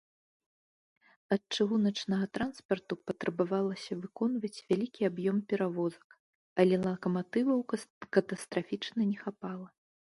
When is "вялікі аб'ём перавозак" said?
4.73-6.07